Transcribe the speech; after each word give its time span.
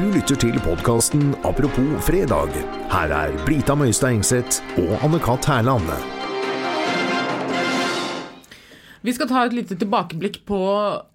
Du 0.00 0.06
lytter 0.14 0.36
til 0.40 0.54
podkasten 0.64 1.34
Apropos 1.44 1.90
fredag. 2.06 2.54
Her 2.88 3.12
er 3.12 3.34
Brita 3.44 3.76
Møystad 3.76 4.16
Engseth 4.16 4.62
og 4.80 4.96
Anne-Kat. 5.04 5.44
Hærland. 5.44 6.19
Vi 9.02 9.12
skal 9.16 9.28
ta 9.30 9.46
et 9.46 9.54
lite 9.56 9.76
tilbakeblikk 9.80 10.42
på 10.48 10.58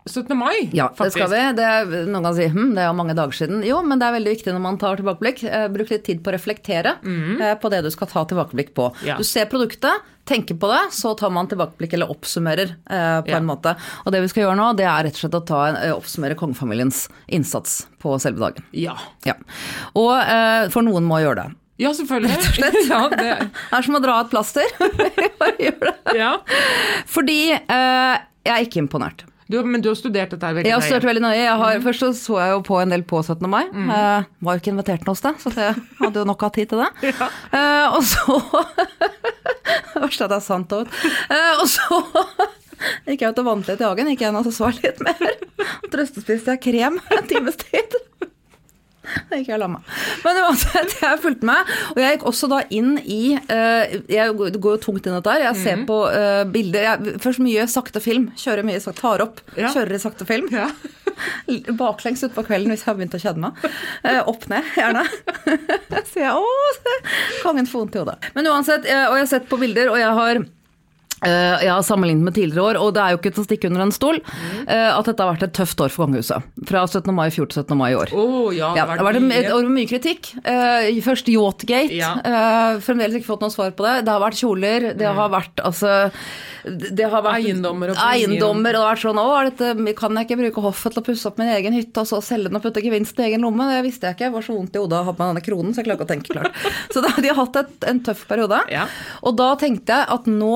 17. 0.09 0.31
mai. 0.38 0.70
Ja, 0.73 0.88
det 0.97 1.11
skal 1.13 1.29
vi. 1.29 1.41
Det 1.57 1.65
er, 1.65 1.91
noen 2.09 2.25
kan 2.25 2.34
si 2.38 2.47
hm, 2.49 2.71
det 2.73 2.81
er 2.81 2.88
jo 2.89 2.95
mange 2.97 3.13
dager 3.17 3.38
siden. 3.38 3.61
Jo, 3.65 3.81
men 3.85 4.02
det 4.02 4.07
er 4.07 4.15
veldig 4.17 4.34
viktig 4.34 4.54
når 4.55 4.63
man 4.63 4.79
tar 4.81 4.97
tilbakeblikk. 4.97 5.43
Eh, 5.45 5.67
bruk 5.73 5.91
litt 5.93 6.05
tid 6.07 6.23
på 6.25 6.31
å 6.31 6.35
reflektere 6.35 6.95
eh, 7.05 7.53
på 7.61 7.70
det 7.73 7.84
du 7.85 7.91
skal 7.93 8.09
ta 8.09 8.23
tilbakeblikk 8.31 8.73
på. 8.77 8.88
Ja. 9.05 9.20
Du 9.21 9.25
ser 9.27 9.45
produktet, 9.52 10.02
tenker 10.25 10.57
på 10.57 10.70
det, 10.71 10.79
så 10.98 11.12
tar 11.17 11.29
man 11.29 11.45
tilbakeblikk 11.52 11.93
eller 11.93 12.09
oppsummerer 12.09 12.71
eh, 12.73 13.20
på 13.27 13.29
Ja. 13.35 13.38
en 13.38 13.45
måte. 13.45 13.76
Og 14.05 14.12
det 14.15 14.23
vi 14.26 14.31
skal 14.34 14.48
gjøre 14.48 14.57
nå, 14.57 14.71
det 14.79 14.88
er 14.90 15.05
rett 15.05 15.20
og 15.20 15.21
slett 15.21 15.38
å 15.38 15.43
ta 15.45 15.59
en, 15.70 15.77
eh, 15.84 15.93
oppsummere 15.93 16.38
kongefamiliens 16.40 17.04
innsats 17.29 17.84
på 18.02 18.17
selve 18.21 18.41
dagen. 18.48 18.65
Ja. 18.73 18.98
Ja. 19.29 19.38
Og 19.93 20.15
eh, 20.21 20.70
for 20.73 20.81
noen 20.85 21.05
må 21.05 21.21
gjøre 21.21 21.43
det. 21.43 21.48
Ja, 21.81 21.91
selvfølgelig. 21.93 22.35
ja, 22.91 23.02
det, 23.11 23.29
Det 23.52 23.77
er 23.79 23.88
som 23.88 23.97
å 23.97 24.03
dra 24.03 24.20
et 24.23 24.34
plaster. 24.34 24.75
Bare 25.41 25.55
gjør 25.59 25.79
det. 25.89 25.95
ja. 26.17 26.34
Fordi 27.11 27.39
uh, 27.55 28.13
jeg 28.45 28.53
er 28.53 28.67
ikke 28.67 28.84
imponert. 28.84 29.25
Du, 29.48 29.59
men 29.63 29.81
du 29.81 29.91
har 29.91 29.98
studert 29.98 30.31
dette 30.34 30.41
veldig 30.41 30.63
nøye? 30.65 30.71
Jeg 30.71 30.73
har 30.73 30.85
studert 30.88 31.05
veldig 31.05 31.21
nøye. 31.21 31.49
Har, 31.61 31.81
Først 31.84 32.01
så, 32.01 32.09
så 32.17 32.38
jeg 32.41 32.53
jo 32.55 32.61
på 32.65 32.79
en 32.81 32.93
del 32.95 33.03
på 33.05 33.20
17. 33.21 33.45
mai. 33.49 33.61
Eh, 33.70 34.25
var 34.41 34.57
jo 34.57 34.61
ikke 34.63 34.71
invitert 34.73 35.05
noe 35.05 35.20
sted, 35.20 35.38
så 35.43 35.51
jeg 35.53 35.75
hadde 35.99 36.23
jo 36.23 36.25
nok 36.25 36.45
av 36.48 36.53
tid 36.55 36.71
til 36.73 36.81
det. 36.81 37.13
Eh, 37.55 37.93
og 37.93 38.01
så 38.03 38.39
Det 39.95 40.01
verste 40.01 40.26
er 40.26 40.27
at 40.27 40.31
det 40.34 40.37
er 40.39 40.43
sant 40.43 40.73
òg. 40.76 40.89
Uh, 41.29 41.62
og 41.62 41.67
så 41.70 41.99
gikk 43.05 43.21
jeg 43.21 43.35
ut 43.35 43.41
og 43.43 43.48
vant 43.48 43.70
litt 43.70 43.82
i 43.82 43.85
hagen, 43.85 44.10
gikk 44.12 44.26
jeg 44.26 44.34
inn 44.34 44.39
og 44.39 44.48
så 44.49 44.54
så 44.55 44.71
litt 44.73 45.01
mer. 45.05 45.21
Trøstespiste 45.93 46.55
jeg 46.55 46.63
krem 46.65 46.98
en 47.13 47.29
times 47.29 47.62
tid. 47.62 47.95
La 49.61 49.67
meg. 49.71 49.93
Men 50.25 50.39
uansett, 50.43 50.95
jeg 51.01 51.21
fulgte 51.23 51.48
med. 51.48 51.71
Og 51.93 52.01
jeg 52.01 52.15
gikk 52.17 52.25
også 52.31 52.49
da 52.51 52.61
inn 52.73 52.95
i 53.01 53.35
eh, 53.37 53.95
Jeg 54.11 54.34
går 54.35 54.75
jo 54.75 54.81
tungt 54.81 55.05
inn 55.05 55.13
i 55.13 55.20
dette 55.20 55.35
her. 55.35 55.45
Jeg 55.49 55.61
ser 55.61 55.85
på 55.87 55.99
uh, 56.09 56.43
bilder 56.51 56.87
jeg, 56.89 57.15
Først 57.23 57.43
mye 57.43 57.67
sakte 57.71 58.01
film. 58.03 58.29
Kjører 58.39 58.67
mye 58.67 58.81
sakte, 58.83 59.01
tar 59.03 59.23
opp, 59.26 59.41
Ja. 59.59 59.71
kjører 59.76 59.98
i 59.98 60.01
sakte 60.01 60.27
film. 60.27 60.49
Ja. 60.53 60.70
Baklengs 61.79 62.26
utpå 62.27 62.43
kvelden 62.48 62.73
hvis 62.73 62.83
jeg 62.83 62.91
har 62.91 62.99
begynt 62.99 63.15
å 63.17 63.21
kjede 63.21 63.43
meg. 63.45 63.63
Uh, 64.03 64.22
opp 64.31 64.47
ned, 64.51 64.67
gjerne. 64.75 65.06
Så 66.11 66.22
jeg 66.22 66.35
å, 66.35 66.44
kongen 67.44 67.69
får 67.69 67.85
vondt 67.85 67.97
i 67.97 68.03
hodet. 68.03 68.19
Men 68.35 68.51
uansett, 68.51 68.85
og 68.85 69.17
jeg 69.17 69.25
har 69.25 69.31
sett 69.31 69.50
på 69.50 69.59
bilder, 69.61 69.91
og 69.94 70.00
jeg 70.01 70.13
har 70.19 70.45
eh, 71.28 71.66
ja, 71.68 71.75
sammenlignet 71.85 72.28
med 72.29 72.38
tidligere 72.38 72.69
år, 72.72 72.79
og 72.81 72.94
det 72.95 73.03
er 73.03 73.13
jo 73.16 73.19
ikke 73.22 73.34
til 73.35 73.44
å 73.44 73.47
stikke 73.47 73.72
under 73.72 73.85
en 73.85 73.94
stol 73.95 74.19
eh, 74.22 74.90
at 74.91 75.09
dette 75.09 75.25
har 75.25 75.34
vært 75.34 75.47
et 75.50 75.56
tøft 75.57 75.84
år 75.85 75.94
for 75.94 76.06
kongehuset. 76.06 76.50
Fra 76.69 76.85
17. 76.88 77.12
mai 77.16 77.28
i 77.29 77.35
fjor 77.35 77.51
til 77.51 77.63
17. 77.63 77.75
mai 77.79 77.90
i 77.94 78.00
år. 78.00 78.16
Oh, 78.16 78.50
ja, 78.56 78.73
det 78.75 78.85
har 78.85 79.03
vært 79.03 79.22
mye- 79.25 79.44
et 79.44 79.53
år 79.53 79.67
med 79.67 79.75
mye 79.81 79.90
kritikk. 79.90 80.34
Uh, 80.45 80.90
først 81.06 81.29
Yachtgate. 81.31 81.94
Ja. 81.95 82.16
fremdeles 82.84 83.19
ikke 83.19 83.34
fått 83.34 83.45
noe 83.45 83.53
svar 83.53 83.73
på 83.75 83.85
det. 83.85 83.95
Det 84.07 84.13
har 84.13 84.23
vært 84.23 84.40
kjoler, 84.40 84.91
det 84.97 85.07
har 85.09 85.31
vært 85.34 85.63
altså 85.66 85.95
det 86.66 87.06
har 87.06 87.22
vært 87.22 87.44
Eiendommer 87.44 87.91
og 87.94 88.00
eiendommer, 88.01 88.73
og 88.73 88.79
det 88.79 88.85
har 88.85 88.95
vært 88.95 89.03
sånn 89.03 89.22
Å, 89.22 89.25
dette, 89.50 89.95
kan 90.00 90.17
jeg 90.17 90.28
ikke 90.28 90.39
bruke 90.39 90.63
hoffet 90.66 90.95
til 90.95 91.01
å 91.01 91.06
pusse 91.06 91.29
opp 91.29 91.38
min 91.41 91.51
egen 91.53 91.75
hytte, 91.78 92.01
og 92.01 92.09
så 92.09 92.22
selge 92.25 92.50
den 92.50 92.59
og 92.59 92.63
putte 92.66 92.84
gevinsten 92.84 93.22
i 93.22 93.28
egen 93.29 93.45
lomme? 93.45 93.67
Det 93.69 93.84
visste 93.85 94.09
jeg 94.09 94.17
ikke. 94.17 94.28
Jeg 94.29 94.35
var 94.35 94.47
så 94.47 94.56
vondt 94.57 94.78
i 94.78 94.81
hodet 94.81 94.97
av 94.97 95.06
å 95.06 95.12
ha 95.12 95.16
på 95.16 95.22
meg 95.22 95.34
denne 95.34 95.45
kronen, 95.45 95.75
så 95.75 95.81
jeg 95.81 95.89
klarer 95.89 96.00
ikke 96.00 96.07
å 96.07 96.13
tenke 96.13 96.34
klart. 96.34 96.63
Så 96.95 97.03
da, 97.03 97.12
de 97.22 97.29
har 97.29 97.38
hatt 97.38 97.59
et, 97.59 97.75
en 97.91 98.01
tøff 98.06 98.25
periode. 98.29 98.59
Ja. 98.72 98.85
Og 99.25 99.35
da 99.38 99.51
tenkte 99.59 100.00
jeg 100.00 100.09
at 100.16 100.28
nå 100.31 100.56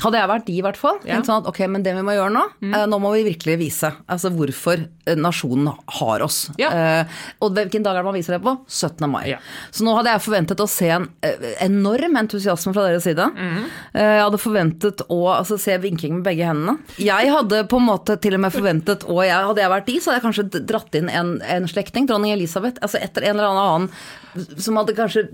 hadde 0.00 0.18
jeg 0.18 0.30
vært 0.30 0.46
de, 0.48 0.54
i 0.56 0.62
hvert 0.64 0.78
fall. 0.80 0.98
Ja. 1.06 1.18
Sånn 1.22 1.42
at, 1.42 1.48
ok, 1.50 1.60
Men 1.70 1.84
det 1.84 1.92
vi 1.94 2.02
må 2.04 2.14
gjøre 2.16 2.32
nå, 2.34 2.42
eh, 2.64 2.84
nå 2.88 2.98
må 3.02 3.12
vi 3.14 3.24
virkelig 3.26 3.58
vise 3.60 3.90
altså 4.10 4.32
hvorfor 4.34 4.80
eh, 4.80 5.18
nasjonen 5.18 5.68
har 5.98 6.24
oss. 6.24 6.46
Ja. 6.60 6.70
Eh, 6.72 7.18
og 7.44 7.52
hvilken 7.56 7.84
dag 7.84 7.98
er 7.98 8.02
det 8.02 8.08
man 8.08 8.16
viser 8.16 8.36
det 8.36 8.42
på? 8.44 8.56
17. 8.66 9.04
mai. 9.10 9.26
Ja. 9.34 9.38
Så 9.70 9.86
nå 9.86 9.94
hadde 9.98 10.14
jeg 10.14 10.24
forventet 10.24 10.62
å 10.64 10.68
se 10.70 10.88
en 10.96 11.06
eh, 11.26 11.44
enorm 11.66 12.18
entusiasme 12.22 12.74
fra 12.74 12.88
deres 12.88 13.06
side. 13.06 13.28
Mm. 13.36 13.68
Eh, 13.92 14.08
jeg 14.16 14.24
hadde 14.24 14.42
forventet 14.42 15.04
å 15.12 15.20
altså, 15.36 15.60
se 15.60 15.76
vinking 15.82 16.18
med 16.18 16.26
begge 16.30 16.48
hendene. 16.48 16.78
Jeg 17.02 17.30
hadde 17.34 17.62
på 17.70 17.78
en 17.82 17.88
måte 17.92 18.16
til 18.22 18.38
og 18.38 18.42
med 18.46 18.56
forventet, 18.56 19.06
og 19.06 19.22
jeg, 19.26 19.36
hadde 19.52 19.64
jeg 19.64 19.74
vært 19.76 19.92
de, 19.92 20.00
så 20.00 20.10
hadde 20.10 20.20
jeg 20.22 20.26
kanskje 20.26 20.66
dratt 20.72 20.98
inn 20.98 21.12
en, 21.12 21.36
en 21.46 21.70
slektning, 21.70 22.08
dronning 22.10 22.34
Elisabeth, 22.34 22.80
altså 22.82 23.00
etter 23.02 23.28
en 23.28 23.36
eller 23.38 23.52
annen 23.52 23.88
som 24.56 24.76
hadde 24.80 24.94
kanskje 24.96 25.26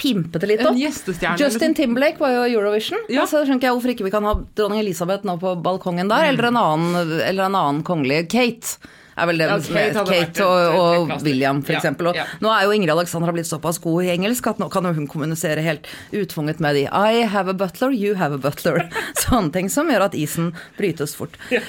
pimpet 0.00 0.40
det 0.40 0.48
litt 0.48 0.62
En 0.64 0.70
opp. 0.70 0.78
gjestestjerne, 0.80 1.36
Justin 1.40 1.72
liksom. 1.72 1.74
Timberlake 1.76 2.22
var 2.22 2.32
jo 2.32 2.44
Eurovision. 2.56 3.02
Ja. 3.12 3.26
Så 3.28 3.42
skjønner 3.42 3.60
ikke 3.60 3.68
jeg 3.68 3.76
hvorfor 3.76 3.92
ikke 3.92 4.05
vi 4.06 4.12
kan 4.14 4.24
ha 4.24 4.36
dronning 4.56 4.80
Elisabeth 4.84 5.26
nå 5.26 5.36
på 5.42 5.56
balkongen 5.64 6.08
der, 6.12 6.30
eller, 6.30 6.50
en 6.50 6.60
annen, 6.60 7.18
eller 7.20 7.48
en 7.48 7.58
annen 7.58 7.82
kongelig. 7.86 8.26
Kate. 8.32 8.78
Er 9.16 9.28
vel 9.30 9.38
det, 9.40 9.46
Ja, 9.48 9.58
Kate 9.64 10.02
Kate 10.08 10.44
og, 10.46 10.78
og. 11.10 11.12
William, 11.24 11.62
for 11.64 11.72
Ja, 11.72 11.78
eksempel. 11.80 12.10
Og 12.12 12.18
ja. 12.18 12.26
nå 12.44 12.50
er 12.52 12.66
jo 12.66 12.74
Ingrid 12.76 12.92
Alexandra 12.92 13.32
blitt 13.32 13.48
såpass 13.48 13.78
god 13.80 14.04
i 14.04 14.10
engelsk 14.12 14.46
at 14.50 14.58
nå 14.60 14.68
kan 14.72 14.84
hun 14.84 15.06
kommunisere 15.08 15.64
helt 15.64 15.88
utfunget 16.12 16.60
med 16.60 16.76
de 16.76 16.84
I 16.90 17.24
have 17.24 17.48
a 17.48 17.56
butler, 17.56 17.94
you 17.96 18.14
have 18.20 18.36
a 18.36 18.38
butler. 18.42 18.84
Sånne 19.24 19.52
ting 19.54 19.70
som 19.72 19.88
gjør 19.88 20.08
at 20.10 20.18
isen 20.18 20.52
brytes 20.76 21.16
fort. 21.16 21.38
Ja. 21.50 21.62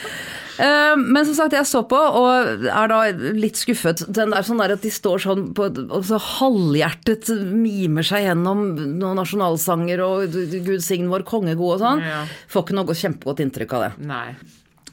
Men 0.98 1.22
som 1.28 1.36
sagt, 1.38 1.54
jeg 1.54 1.68
så 1.70 1.84
på, 1.86 1.96
og 1.96 2.64
er 2.66 2.90
da 2.90 3.00
litt 3.38 3.60
skuffet. 3.60 4.02
Den 4.10 4.32
der 4.34 4.42
sånn 4.42 4.58
der 4.58 4.74
at 4.74 4.82
de 4.82 4.90
står 4.90 5.22
sånn 5.22 5.44
på, 5.54 5.68
og 5.70 6.02
så 6.10 6.18
halvhjertet 6.18 7.30
mimer 7.54 8.02
seg 8.08 8.26
gjennom 8.26 8.64
noen 8.98 9.20
nasjonalsanger 9.22 10.02
og 10.02 10.34
Gud 10.66 10.82
sign 10.82 11.12
vår 11.14 11.28
kongegod 11.30 11.76
og 11.78 11.84
sånn. 11.86 12.02
Ja. 12.02 12.24
Får 12.50 12.66
ikke 12.66 12.80
noe 12.80 12.98
kjempegodt 12.98 13.44
inntrykk 13.46 13.78
av 13.78 13.86
det. 13.86 13.92
Nei. 14.10 14.26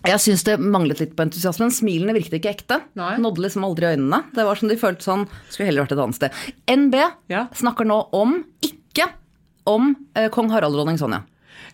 Jeg 0.05 0.21
syns 0.21 0.43
det 0.45 0.59
manglet 0.61 1.01
litt 1.01 1.15
på 1.17 1.25
entusiasmen. 1.25 1.71
Smilene 1.73 2.13
virket 2.17 2.39
ikke 2.41 2.53
ekte. 2.55 2.81
Nei. 2.99 3.15
Nådde 3.23 3.41
liksom 3.47 3.65
aldri 3.65 3.95
øynene. 3.95 4.23
Det 4.37 4.45
var 4.45 4.59
som 4.61 4.69
de 4.69 4.77
følte 4.81 5.07
sånn 5.07 5.27
Skulle 5.49 5.71
heller 5.71 5.87
vært 5.87 5.95
et 5.97 6.03
annet 6.05 6.19
sted. 6.19 6.41
NB 6.69 6.99
Ja. 7.33 7.47
snakker 7.57 7.89
nå 7.89 8.01
om, 8.13 8.45
ikke 8.63 9.09
om, 9.67 9.95
eh, 10.15 10.29
kong 10.29 10.51
Harald 10.53 10.75
og 10.75 10.83
dronning 10.85 10.99
Sonja. 11.01 11.23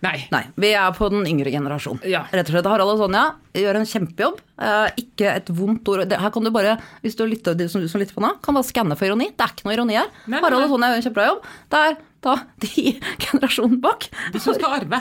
Nei. 0.02 0.28
Nei, 0.32 0.44
vi 0.56 0.70
er 0.72 0.92
på 0.96 1.10
den 1.10 1.26
yngre 1.26 1.50
generasjon. 1.52 1.98
Ja. 2.08 2.22
Rett 2.32 2.48
og 2.48 2.54
slett. 2.54 2.64
Harald 2.70 2.94
og 2.94 2.98
Sonja 3.02 3.34
gjør 3.52 3.76
en 3.80 3.84
kjempejobb. 3.90 4.38
Eh, 4.58 4.90
ikke 5.02 5.34
et 5.34 5.46
vondt 5.52 5.88
ord. 5.92 6.06
Her 6.08 6.30
kan 6.30 6.44
du 6.44 6.50
bare, 6.50 6.78
hvis 7.02 7.16
du 7.16 7.26
lytter, 7.26 7.54
du 7.58 7.66
som, 7.68 7.82
du 7.82 7.88
som 7.88 8.00
lytter 8.00 8.14
på 8.14 8.22
nå, 8.22 8.30
kan 8.40 8.54
bare 8.54 8.64
skanne 8.64 8.96
for 8.96 9.04
ironi. 9.10 9.26
Det 9.36 9.44
er 9.44 9.52
ikke 9.52 9.66
noe 9.66 9.74
ironi 9.76 9.98
her. 9.98 10.06
Nei, 10.30 10.40
Harald 10.40 10.64
og. 10.64 10.70
Sonja 10.72 10.88
gjør 10.94 11.02
en 11.02 11.04
kjempebra 11.08 11.26
jobb. 11.26 11.42
Det 11.74 11.82
er 11.90 11.96
da 12.22 12.34
de 12.60 13.00
generasjonen 13.24 13.80
bak. 13.80 14.08
De 14.32 14.40
som 14.42 14.54
skal 14.54 14.80
arve. 14.80 15.00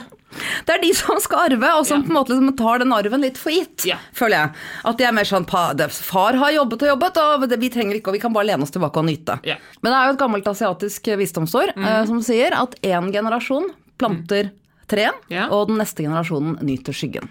Det 0.65 0.73
er 0.75 0.81
de 0.83 0.91
som 0.93 1.17
skal 1.19 1.49
arve, 1.49 1.69
og 1.79 1.85
som 1.89 2.01
Ja. 2.01 2.05
på 2.05 2.11
en 2.13 2.17
måte 2.19 2.35
liksom 2.35 2.57
tar 2.57 2.79
den 2.83 2.93
arven 2.93 3.21
litt 3.25 3.37
for 3.37 3.49
gitt, 3.51 3.85
Ja. 3.89 3.97
føler 4.13 4.37
jeg. 4.37 4.51
At 4.85 4.97
de 4.97 5.03
er 5.07 5.11
mer 5.17 5.25
sånn 5.27 5.47
Far 5.49 6.33
har 6.37 6.51
jobbet 6.53 6.83
og 6.85 6.89
jobbet, 6.93 7.17
og 7.17 7.47
det, 7.49 7.59
vi 7.59 7.69
trenger 7.69 7.95
ikke, 7.97 8.07
og 8.07 8.13
vi 8.13 8.19
kan 8.23 8.33
bare 8.33 8.45
lene 8.45 8.63
oss 8.63 8.71
tilbake 8.71 8.97
og 9.01 9.05
nyte. 9.09 9.39
Ja. 9.43 9.55
Men 9.81 9.91
det 9.91 9.97
er 9.99 10.05
jo 10.07 10.13
et 10.13 10.19
gammelt 10.21 10.47
asiatisk 10.47 11.09
visdomsord 11.17 11.73
eh, 11.75 12.05
som 12.05 12.21
sier 12.21 12.53
at 12.53 12.75
én 12.81 13.11
generasjon 13.11 13.71
planter 13.97 14.51
treen, 14.87 15.13
Ja. 15.29 15.47
og 15.49 15.67
den 15.67 15.77
neste 15.81 16.03
generasjonen 16.05 16.59
nyter 16.61 16.93
skyggen. 16.93 17.27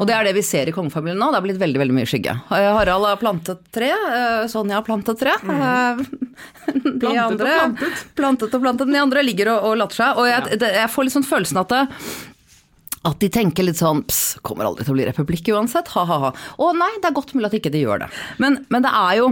Og 0.00 0.04
det 0.08 0.14
er 0.16 0.28
det 0.28 0.34
vi 0.36 0.44
ser 0.46 0.68
i 0.70 0.74
kongefamilien 0.74 1.18
nå. 1.20 1.30
Det 1.32 1.40
er 1.40 1.46
blitt 1.46 1.60
veldig 1.62 1.80
veldig 1.82 1.96
mye 1.96 2.08
skygge. 2.10 2.34
Eh, 2.52 2.68
Harald 2.76 3.08
har 3.08 3.18
plantet 3.20 3.64
tre, 3.74 3.90
eh, 3.94 4.46
Sonja 4.52 4.80
har 4.80 4.86
plantet 4.86 5.20
tre. 5.20 5.34
Mm. 5.42 5.56
plantet 6.76 7.00
Plantet 7.00 7.40
og 7.40 7.46
plantet. 7.46 8.06
plantet 8.18 8.56
og 8.56 8.64
plantet. 8.66 8.92
De 8.92 9.02
andre 9.02 9.24
ligger 9.26 9.52
og, 9.54 9.70
og 9.70 9.76
latter 9.82 10.02
seg. 10.02 10.22
Og 10.22 10.30
jeg, 10.30 10.60
det, 10.62 10.72
jeg 10.80 10.92
får 10.92 11.08
liksom 11.10 11.26
følelsen 11.28 11.62
at 11.62 11.74
det, 11.74 11.82
at 13.06 13.20
de 13.22 13.28
tenker 13.30 13.62
litt 13.66 13.78
sånn 13.78 14.00
Ps, 14.08 14.22
kommer 14.46 14.66
aldri 14.66 14.82
til 14.86 14.94
å 14.94 14.96
bli 14.98 15.04
republikk 15.06 15.52
uansett, 15.54 15.92
ha-ha-ha. 15.94 16.32
Å 16.34 16.70
nei, 16.74 16.90
det 17.02 17.10
er 17.10 17.14
godt 17.14 17.36
mulig 17.36 17.52
at 17.52 17.58
ikke 17.60 17.70
de 17.74 17.84
gjør 17.84 18.02
det. 18.02 18.08
Men, 18.42 18.64
men 18.72 18.82
det 18.86 18.90
er 18.90 19.20
jo 19.20 19.28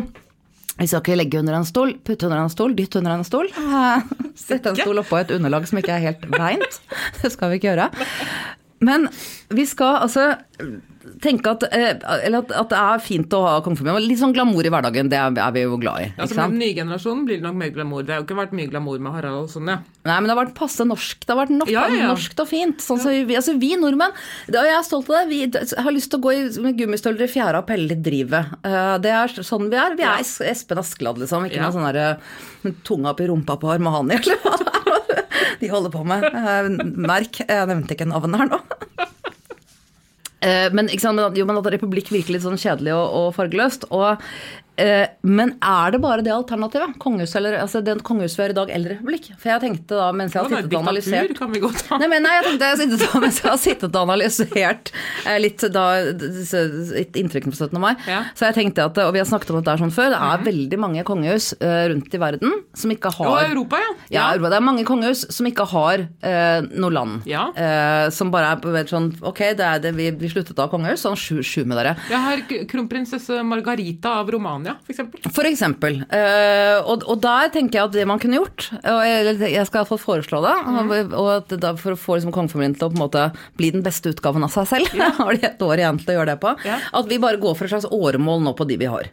vi 0.74 0.88
skal 0.90 1.04
ikke 1.04 1.14
legge 1.14 1.38
under 1.38 1.54
en 1.54 1.66
stol, 1.66 1.92
putte 2.02 2.26
under 2.26 2.40
en 2.42 2.50
stol, 2.50 2.72
dytte 2.74 2.98
under 2.98 3.14
en 3.14 3.26
stol. 3.26 3.46
Eh, 3.46 4.14
Sette 4.46 4.72
en 4.72 4.78
stol 4.78 4.98
oppå 5.04 5.20
et 5.20 5.30
underlag 5.36 5.68
som 5.70 5.78
ikke 5.78 5.94
er 5.94 6.02
helt 6.08 6.24
reint. 6.34 6.80
Det 7.20 7.30
skal 7.30 7.52
vi 7.52 7.60
ikke 7.60 7.70
gjøre. 7.72 7.86
Men 8.84 9.08
vi 9.54 9.64
skal 9.66 10.02
altså 10.04 10.30
tenke 11.20 11.50
at, 11.52 11.64
eh, 11.76 11.98
eller 12.24 12.38
at, 12.40 12.52
at 12.56 12.70
det 12.72 12.78
er 12.80 13.00
fint 13.04 13.34
å 13.36 13.40
ha 13.44 13.54
kongefamilie. 13.64 14.06
Litt 14.08 14.20
sånn 14.22 14.32
glamour 14.32 14.64
i 14.64 14.70
hverdagen, 14.72 15.10
det 15.12 15.18
er, 15.20 15.34
er 15.42 15.52
vi 15.52 15.64
jo 15.66 15.76
glad 15.80 16.00
i. 16.00 16.06
Ikke 16.14 16.22
Altså, 16.24 16.36
den 16.40 16.56
nye 16.62 16.74
generasjonen 16.78 17.26
blir 17.28 17.40
det 17.40 17.44
nok 17.44 17.58
mer 17.60 17.72
glamour. 17.74 18.06
Det 18.06 18.14
har 18.14 18.22
jo 18.22 18.26
ikke 18.26 18.38
vært 18.38 18.54
mye 18.56 18.70
glamour 18.72 19.02
med 19.04 19.12
Harald 19.16 19.42
og 19.42 19.50
sånn, 19.52 19.68
ja. 19.68 19.76
Nei, 20.08 20.16
men 20.16 20.28
det 20.30 20.34
har 20.34 20.40
vært 20.40 20.54
passe 20.56 20.86
norsk. 20.88 21.26
Det 21.26 21.32
har 21.34 21.40
vært 21.42 21.52
nok, 21.58 21.70
Ja, 21.72 21.84
ja. 21.92 22.08
norsk 22.12 22.40
og 22.44 22.48
fint. 22.48 22.80
Sånn 22.84 23.02
så 23.04 23.12
vi, 23.28 23.36
altså, 23.36 23.54
vi 23.60 23.74
nordmenn, 23.80 24.16
det- 24.48 24.60
og 24.62 24.68
jeg 24.70 24.78
er 24.78 24.86
stolt 24.88 25.10
av 25.12 25.28
det, 25.28 25.28
vi 25.28 25.82
har 25.84 25.92
lyst 25.96 26.10
til 26.14 26.20
å 26.20 26.24
gå 26.24 26.32
i, 26.34 26.42
med 26.64 26.78
gummistøvler 26.80 27.28
i 27.28 27.32
fjæra 27.36 27.60
og 27.60 27.68
pelle 27.68 27.88
litt 27.92 28.02
drivet. 28.04 28.54
Eh, 28.64 28.96
det 29.04 29.12
er 29.12 29.28
sånn 29.44 29.68
vi 29.72 29.76
er. 29.80 29.96
Vi 30.00 30.08
er 30.08 30.20
Es- 30.24 30.40
Espen 30.40 30.78
Askeladd, 30.80 31.18
liksom. 31.20 31.44
Ikke 31.50 31.60
Ja. 31.60 31.68
noe 31.68 31.76
sånn 31.76 31.88
derre 31.92 32.18
tunga 32.84 33.10
opp 33.12 33.20
i 33.20 33.28
rumpa 33.28 33.58
på 33.60 33.68
Armahani 33.76 34.16
eller 34.22 34.40
hva 34.40 34.56
det 34.56 34.68
er 34.72 35.58
de 35.60 35.68
holder 35.68 35.90
på 35.92 36.04
med. 36.04 36.24
Eh, 36.24 36.68
merk, 36.96 37.38
jeg 37.46 37.68
nevnte 37.68 37.94
ikke 37.94 38.08
navnet 38.08 38.40
her 38.40 38.48
nå. 38.48 38.60
Eh, 40.44 40.68
Men, 40.76 40.90
sant, 41.00 41.16
men, 41.16 41.36
jo, 41.38 41.46
men 41.48 41.58
at 41.60 41.70
republikk 41.72 42.12
virker 42.12 42.36
litt 42.36 42.44
sånn 42.44 42.60
kjedelig 42.60 42.92
og, 42.96 43.06
og 43.20 43.28
fargeløst. 43.38 43.88
Og 43.94 44.20
men 44.76 45.52
er 45.62 45.92
det 45.94 46.00
bare 46.02 46.22
det 46.26 46.32
alternativet? 46.34 46.96
Kongehus 47.02 47.34
eller, 47.38 47.58
altså 47.62 47.82
den 47.84 48.00
kongehus 48.04 48.34
vi 48.38 48.42
har 48.42 48.54
i 48.54 48.56
dag, 48.56 48.70
eller 48.74 48.96
republikk? 48.96 49.28
For 49.38 49.52
jeg 49.52 49.62
tenkte 49.62 49.98
da, 50.00 50.08
mens 50.16 50.34
jeg 50.34 50.42
har 50.42 50.50
sittet 50.50 50.74
og 50.74 50.82
analysert 50.82 51.34
kan 51.38 51.52
vi 51.54 51.62
godt 51.62 51.84
ha. 51.92 51.98
Nei, 52.02 52.08
men 52.10 52.24
nei, 52.26 52.32
jeg 52.40 52.46
tenkte 52.48 52.70
jeg 52.72 52.80
sittet, 52.82 53.04
da, 53.04 53.20
mens 53.24 53.38
jeg 53.42 53.50
har 53.52 53.60
sittet 53.62 53.94
og 54.00 54.02
analysert 54.08 54.90
eh, 55.28 55.38
litt 55.44 55.66
da, 55.74 55.84
inntrykkene 57.20 57.52
på 57.54 57.58
17. 57.60 57.80
mai, 57.80 57.94
Ja. 58.08 58.24
så 58.34 58.48
jeg 58.48 58.56
tenkte 58.58 58.84
at, 58.88 58.98
og 59.04 59.12
vi 59.14 59.20
har 59.22 59.28
snakket 59.28 59.50
om 59.54 59.60
dette 59.60 59.76
sånn 59.80 59.92
før, 59.94 60.10
det 60.14 60.20
er 60.20 60.44
veldig 60.48 60.78
mange 60.80 61.04
kongehus 61.06 61.52
eh, 61.60 61.84
rundt 61.92 62.14
i 62.14 62.20
verden 62.20 62.54
som 62.74 62.90
ikke 62.94 63.12
Og 63.20 63.30
har 63.30 63.50
Europa, 63.52 63.78
ja. 63.80 63.92
ja, 64.16 64.24
Europa. 64.34 64.50
Det 64.54 64.58
er 64.58 64.66
mange 64.66 64.84
kongehus 64.88 65.24
som 65.34 65.46
ikke 65.48 65.66
har 65.70 66.04
eh, 66.24 66.66
noe 66.74 66.90
land. 66.94 67.22
Ja. 67.30 67.46
Eh, 67.54 68.08
som 68.14 68.30
bare 68.34 68.54
er 68.80 68.88
sånn 68.90 69.10
Ok, 69.24 69.40
det 69.58 69.64
er 69.64 69.78
det, 69.84 69.92
vi, 69.96 70.08
vi 70.18 70.28
sluttet 70.32 70.58
av 70.58 70.70
kongehus, 70.72 71.02
sånn 71.04 71.16
sju, 71.18 71.38
sju 71.44 71.62
med 71.68 71.78
dere. 71.78 71.94
Jeg 72.10 72.20
har 72.24 72.42
kronprinsesse 72.70 73.40
Margarita 73.46 74.16
av 74.20 74.30
Romania, 74.32 74.63
for 74.72 74.92
eksempel. 74.94 75.20
For 75.36 75.48
eksempel. 75.48 75.98
Eh, 76.08 76.78
og, 76.82 77.04
og 77.10 77.20
der 77.24 77.50
tenker 77.54 77.78
jeg 77.80 77.84
at 77.90 77.92
det 77.92 78.06
man 78.10 78.18
kunne 78.22 78.38
gjort, 78.40 78.68
og 78.82 79.00
jeg, 79.06 79.36
jeg 79.54 79.66
skal 79.68 79.82
iallfall 79.82 80.00
foreslå 80.02 80.40
det, 80.44 80.54
mm. 80.66 81.12
og 81.20 81.28
at 81.38 81.56
da, 81.60 81.74
for 81.80 81.92
å 81.96 82.00
få 82.00 82.16
liksom 82.18 82.32
kongefamilien 82.34 82.76
til 82.78 82.88
å 82.88 82.92
på 82.94 82.98
en 82.98 83.04
måte 83.06 83.26
bli 83.60 83.70
den 83.74 83.84
beste 83.86 84.12
utgaven 84.14 84.46
av 84.46 84.54
seg 84.54 84.70
selv, 84.72 84.94
har 85.20 85.34
de 85.36 85.46
et 85.50 85.62
år 85.68 85.82
igjen 85.84 86.00
til 86.02 86.14
å 86.14 86.18
gjøre 86.18 86.32
det 86.34 86.40
på, 86.42 86.54
Ja. 86.64 86.78
at 87.00 87.10
vi 87.10 87.20
bare 87.22 87.40
går 87.42 87.54
for 87.58 87.68
et 87.68 87.74
slags 87.76 87.90
åremål 87.92 88.42
nå 88.48 88.54
på 88.58 88.66
de 88.70 88.80
vi 88.80 88.90
har. 88.90 89.10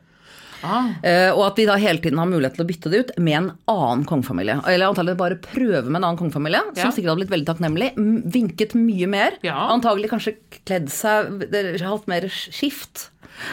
Ah, 0.64 0.92
Eh, 1.02 1.32
og 1.34 1.42
at 1.48 1.58
vi 1.58 1.64
da 1.66 1.74
hele 1.82 1.98
tiden 1.98 2.20
har 2.22 2.28
mulighet 2.30 2.54
til 2.54 2.62
å 2.66 2.68
bytte 2.70 2.90
det 2.94 3.00
ut 3.02 3.12
med 3.18 3.34
en 3.40 3.48
annen 3.72 4.04
kongefamilie. 4.06 4.60
Eller 4.70 4.92
antagelig 4.92 5.18
bare 5.18 5.38
prøve 5.42 5.88
med 5.90 5.98
en 5.98 6.06
annen 6.12 6.20
kongefamilie, 6.20 6.62
som 6.76 6.84
Ja. 6.86 6.92
sikkert 6.94 7.10
hadde 7.16 7.24
blitt 7.24 7.34
veldig 7.34 7.50
takknemlig. 7.50 7.88
Vinket 8.32 8.76
mye 8.78 9.08
mer. 9.10 9.32
Ja. 9.42 9.58
Antagelig 9.74 10.12
kanskje 10.12 10.36
kledd 10.66 10.90
seg 10.94 11.82
Hatt 11.82 12.06
mer 12.08 12.30
skift. 12.30 13.10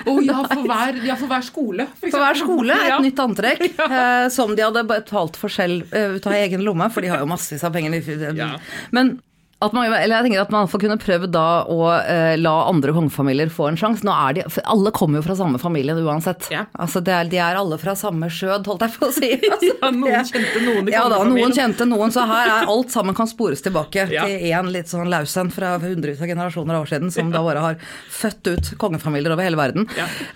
Og 0.06 0.18
ja, 0.26 0.40
for 0.50 0.64
hver, 0.68 0.98
ja, 1.06 1.14
for 1.20 1.30
hver 1.30 1.44
skole. 1.46 1.86
For, 2.00 2.10
For 2.10 2.18
hver 2.22 2.36
skole 2.40 2.74
et 2.76 2.88
Ja. 2.90 2.98
nytt 3.04 3.22
antrekk 3.24 3.62
eh, 3.90 4.28
som 4.34 4.54
de 4.56 4.62
hadde 4.66 4.82
betalt 4.88 5.36
for 5.40 5.48
selv 5.52 5.88
eh, 5.94 6.16
ut 6.18 6.26
av 6.28 6.32
egen 6.38 6.64
lomme, 6.66 6.90
for 6.92 7.00
de 7.04 7.08
har 7.12 7.22
jo 7.22 7.30
massevis 7.30 7.64
av 7.64 7.72
penger. 7.72 7.96
Ja. 8.36 8.50
Men 8.92 9.18
man, 9.58 9.88
eller 9.90 10.14
jeg 10.20 10.24
tenker 10.28 10.40
at 10.44 10.52
man 10.54 10.68
får 10.70 10.80
kunne 10.84 10.96
prøvd 11.02 11.32
da 11.34 11.44
å 11.66 11.78
eh, 11.98 12.36
la 12.38 12.52
andre 12.70 12.92
kongefamilier 12.94 13.50
få 13.50 13.66
en 13.72 13.78
sjanse. 13.80 14.04
Nå 14.06 14.12
er 14.14 14.36
de, 14.36 14.44
Alle 14.70 14.92
kommer 14.94 15.18
jo 15.18 15.24
fra 15.26 15.34
samme 15.40 15.58
familie 15.58 15.96
uansett. 15.98 16.46
Ja. 16.54 16.60
Altså 16.78 17.00
det 17.02 17.10
er, 17.16 17.26
de 17.32 17.40
er 17.42 17.58
alle 17.58 17.74
fra 17.82 17.96
samme 17.98 18.28
skjød, 18.30 18.68
holdt 18.70 18.84
jeg 18.86 18.94
på 18.94 19.08
å 19.08 19.14
si. 19.16 19.30
Altså, 19.48 19.72
Ja, 19.82 19.90
noen 19.90 20.28
kjente 20.28 20.60
noen 20.62 20.88
i 20.90 20.94
Ja 20.94 21.02
da, 21.10 21.18
noen 21.26 21.54
kjente 21.56 21.86
noen, 21.90 22.12
så 22.14 22.22
her 22.30 22.52
er 22.52 22.70
alt 22.70 22.92
sammen 22.94 23.16
kan 23.18 23.26
spores 23.30 23.62
tilbake 23.64 24.06
Ja. 24.12 24.28
til 24.28 24.46
én 24.52 24.70
litt 24.74 24.90
sånn 24.92 25.10
laus 25.10 25.34
en 25.40 25.50
fra 25.54 25.72
hundrevis 25.82 26.22
av 26.22 26.30
generasjoner 26.30 26.78
av 26.78 26.84
år 26.86 26.90
siden, 26.92 27.10
som 27.14 27.32
da 27.34 27.42
bare 27.42 27.62
har 27.64 27.82
født 28.14 28.52
ut 28.52 28.70
kongefamilier 28.78 29.34
over 29.34 29.46
hele 29.48 29.58
verden. 29.58 29.88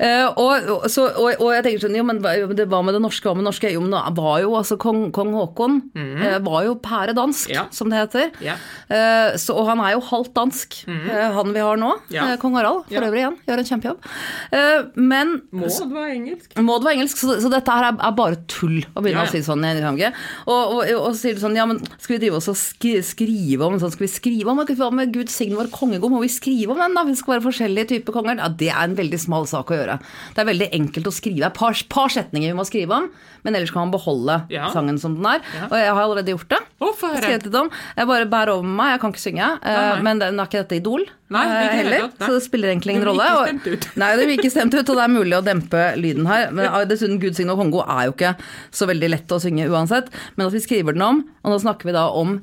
Eh, 0.02 0.26
og, 0.34 0.66
og, 0.80 0.88
så, 0.90 1.06
og, 1.14 1.38
og 1.38 1.52
jeg 1.54 1.66
tenker 1.68 1.84
sånn, 1.86 1.98
jo, 2.00 2.04
men 2.10 2.18
hva 2.24 2.34
det 2.58 2.66
var 2.72 2.82
med 2.86 2.96
det 2.98 3.02
norske, 3.04 3.28
hva 3.28 3.36
med 3.38 3.44
det 3.46 3.50
norske? 3.52 3.70
Jo, 3.76 3.84
men 3.86 3.94
det 3.94 4.02
var 4.18 4.42
jo 4.42 4.56
altså 4.58 4.78
kong, 4.82 5.04
kong 5.14 5.30
Haakon 5.38 5.78
eh, 5.94 6.38
var 6.42 6.66
jo 6.66 6.74
pæredansk, 6.82 7.52
dansk, 7.54 7.78
som 7.78 7.92
det 7.92 8.02
heter. 8.02 8.30
Ja. 8.42 8.58
Eh, 8.90 9.11
så, 9.40 9.54
og 9.58 9.68
han 9.70 9.80
er 9.84 9.94
jo 9.96 10.02
halvt 10.08 10.32
dansk, 10.36 10.78
eh, 10.88 11.28
han 11.36 11.52
vi 11.54 11.62
har 11.64 11.78
nå. 11.80 11.90
Ja. 12.14 12.30
Eh, 12.32 12.38
kong 12.40 12.56
Harald, 12.58 12.84
for 12.88 12.94
Ja. 12.96 13.02
øvrig 13.08 13.22
igjen, 13.22 13.36
gjør 13.48 13.62
en 13.62 13.68
kjempejobb. 13.70 14.08
Eh, 14.52 14.84
men 14.96 15.34
det 15.52 15.70
være 15.92 16.14
engelsk? 16.16 16.56
Maud 16.60 16.84
var 16.84 16.92
engelsk, 16.92 17.18
så, 17.18 17.36
så 17.42 17.50
dette 17.52 17.70
her 17.70 17.88
er, 17.90 17.98
er 17.98 18.16
bare 18.16 18.38
tull 18.50 18.80
å 18.94 19.02
begynne 19.02 19.24
Ja, 19.24 19.28
å 19.28 19.32
si 19.32 19.42
sånn. 19.44 19.62
Og, 19.62 20.52
og, 20.52 20.80
og, 20.82 21.08
så 21.12 21.18
sier 21.20 21.38
du 21.38 21.42
sånn, 21.42 21.56
ja, 21.56 21.66
men 21.68 21.80
skal 21.98 22.16
vi 22.16 22.20
drive 22.26 22.40
oss 22.40 22.50
og 22.52 22.58
skri, 22.58 22.94
skrive 23.06 23.66
om 23.66 23.78
sånn, 23.80 23.92
skal 23.94 24.06
vi 24.06 24.12
skrive 24.12 24.52
om, 24.52 24.62
hva 24.62 24.90
med 24.94 25.12
Gud 25.14 25.32
signe 25.32 25.58
vår 25.58 25.70
kongegod, 25.74 26.12
må 26.12 26.22
vi 26.24 26.30
skrive 26.32 26.74
om 26.74 26.82
den 26.82 26.96
da, 26.96 27.04
vi 27.08 27.16
skal 27.18 27.36
være 27.36 27.46
forskjellige 27.48 27.92
typer 27.96 28.16
konger? 28.16 28.40
Ja, 28.42 28.48
det 28.48 28.70
er 28.72 28.86
en 28.86 28.96
veldig 28.98 29.20
smal 29.20 29.48
sak 29.50 29.72
å 29.72 29.78
gjøre. 29.78 29.98
Det 30.34 30.42
er 30.42 30.50
veldig 30.50 30.70
enkelt 30.78 31.10
å 31.10 31.14
skrive, 31.14 31.40
det 31.42 31.48
er 31.48 31.52
et 31.52 31.60
par, 31.60 31.78
par 31.92 32.12
setninger 32.12 32.52
vi 32.52 32.58
må 32.58 32.66
skrive 32.68 32.98
om, 33.02 33.10
men 33.42 33.58
ellers 33.58 33.72
kan 33.74 33.86
man 33.86 33.94
beholde 33.94 34.40
sangen 34.74 34.98
som 35.02 35.16
den 35.18 35.28
er. 35.28 35.42
Og 35.68 35.76
jeg 35.78 35.90
har 35.90 36.02
allerede 36.02 36.34
gjort 36.34 36.52
det. 36.52 36.60
Oh. 36.82 36.92
Jeg 37.02 38.08
bare 38.08 38.28
bærer 38.30 38.54
over 38.54 38.66
meg, 38.66 38.94
jeg 38.94 39.01
kan 39.02 39.12
ikke 39.14 39.22
synge, 39.22 39.48
eh, 39.60 39.74
Nei, 39.76 39.88
nei. 39.92 40.02
men 40.06 40.20
det, 40.22 40.28
nå 40.36 40.44
er 40.44 40.48
ikke 40.50 40.62
dette 40.62 40.78
Idol 40.78 41.04
Nei, 41.32 41.42
ikke 41.48 41.66
eh, 41.66 41.76
heller, 41.80 42.06
så 42.22 42.30
det 42.36 42.42
spiller 42.46 42.72
egentlig 42.72 42.94
ingen 42.96 43.06
rolle. 43.08 43.26
og- 43.40 43.76
Nei, 44.00 44.10
det 44.20 44.26
blir 44.28 44.38
ikke 44.38 44.50
stemt 44.54 44.74
ut, 44.76 44.82
og 44.88 44.98
det 45.00 45.04
er 45.04 45.12
mulig 45.12 45.36
å 45.38 45.42
dempe 45.46 45.84
lyden 46.00 46.26
her. 46.28 46.50
Men 46.52 46.68
ah, 46.68 46.82
dessuten, 46.88 47.18
Gud 47.22 47.34
signe 47.38 47.54
og 47.54 47.60
Kongo 47.62 47.82
er 47.86 48.08
jo 48.10 48.14
ikke 48.16 48.34
så 48.70 48.88
veldig 48.90 49.10
lett 49.14 49.32
å 49.34 49.40
synge 49.42 49.68
uansett. 49.72 50.10
Men 50.36 50.46
at 50.48 50.52
vi 50.56 50.60
skriver 50.64 50.96
den 50.96 51.02
om, 51.06 51.22
og 51.44 51.54
nå 51.54 51.60
snakker 51.64 51.88
vi 51.88 51.96
da 51.96 52.08
om 52.12 52.38